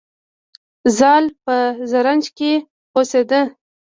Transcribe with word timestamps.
زال 0.97 1.25
په 1.43 1.55
زرنج 1.89 2.25
کې 2.37 2.51
اوسیده 2.95 3.41